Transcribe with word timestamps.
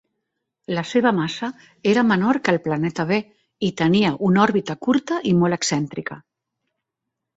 La 0.77 0.83
seva 0.91 1.11
massa 1.17 1.49
era 1.91 2.05
menor 2.13 2.39
que 2.47 2.55
el 2.55 2.59
planeta 2.65 3.05
B 3.11 3.19
i 3.67 3.69
tenia 3.85 4.15
una 4.31 4.43
òrbita 4.47 4.77
curta 4.87 5.23
i 5.33 5.39
molt 5.43 5.59
excèntrica. 5.59 6.19